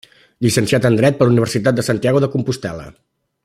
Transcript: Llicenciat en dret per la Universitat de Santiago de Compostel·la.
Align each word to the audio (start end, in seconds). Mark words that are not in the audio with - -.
Llicenciat 0.45 0.87
en 0.89 0.97
dret 1.01 1.19
per 1.19 1.27
la 1.27 1.33
Universitat 1.35 1.79
de 1.81 1.87
Santiago 1.91 2.23
de 2.25 2.31
Compostel·la. 2.37 2.91